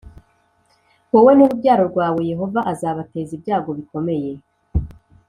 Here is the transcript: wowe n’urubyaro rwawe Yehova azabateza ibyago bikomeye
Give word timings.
wowe 1.13 1.31
n’urubyaro 1.35 1.83
rwawe 1.91 2.21
Yehova 2.31 2.59
azabateza 2.71 3.31
ibyago 3.37 3.69
bikomeye 3.79 4.31